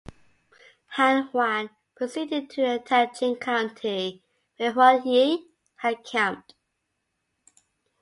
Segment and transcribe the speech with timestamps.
[0.95, 4.23] Han Huang proceeded to attack Jing County
[4.57, 6.55] where Huan Yi had camped.